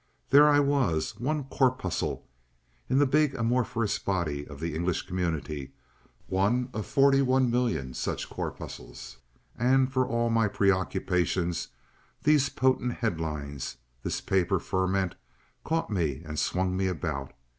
[0.31, 2.25] There I was, one corpuscle
[2.89, 5.73] in the big amorphous body of the English community,
[6.25, 9.17] one of forty one million such corpuscles
[9.55, 11.67] and, for all my preoccupations,
[12.23, 15.13] these potent headlines, this paper ferment,
[15.63, 17.33] caught me and swung me about.